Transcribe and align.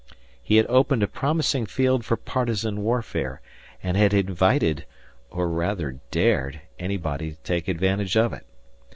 He 0.41 0.55
had 0.57 0.65
opened 0.67 1.03
a 1.03 1.07
promising 1.07 1.67
field 1.67 2.03
for 2.05 2.17
partisan 2.17 2.81
warfare 2.81 3.39
and 3.83 3.95
had 3.95 4.15
invited, 4.15 4.87
or 5.29 5.47
rather 5.47 5.99
dared, 6.09 6.59
anybody 6.79 7.33
to 7.33 7.37
take 7.43 7.67
advantage 7.67 8.17
of 8.17 8.33
it. 8.33 8.47